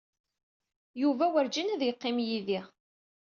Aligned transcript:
Yuba 1.01 1.25
werǧin 1.33 1.73
ad 1.73 1.81
yeqqim 1.83 2.17
yid-i. 2.27 2.59